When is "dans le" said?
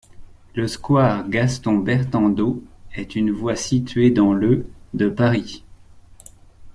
4.09-4.65